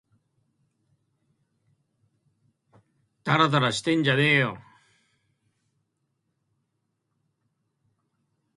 [3.23, 4.57] たらたらしてんじゃねぇよ